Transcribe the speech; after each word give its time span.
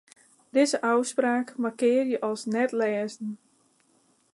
Dizze 0.53 0.77
ôfspraak 0.91 1.47
markearje 1.61 2.17
as 2.29 2.41
net-lêzen. 2.53 3.29